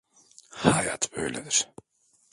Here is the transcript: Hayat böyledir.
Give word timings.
Hayat 0.51 1.13
böyledir. 1.15 1.71